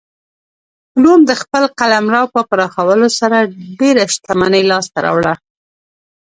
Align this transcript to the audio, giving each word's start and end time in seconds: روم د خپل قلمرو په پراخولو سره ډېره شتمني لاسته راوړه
روم 1.03 1.21
د 1.29 1.31
خپل 1.41 1.63
قلمرو 1.79 2.23
په 2.33 2.41
پراخولو 2.49 3.07
سره 3.19 3.37
ډېره 3.79 4.03
شتمني 4.13 4.61
لاسته 4.71 4.97
راوړه 5.05 5.33